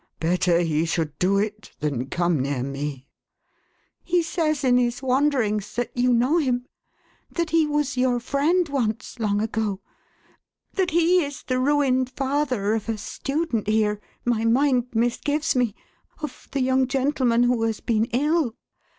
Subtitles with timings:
[0.19, 3.05] "Better he should do it, than come near me!"
[4.03, 6.65] "He says, in his wanderings, that you know him;
[7.29, 9.79] that he was your friend once, long ago;
[10.73, 15.75] that he is the ruined father of a student here— my mind misgives me,
[16.19, 18.55] of the young gentleman who has been ill.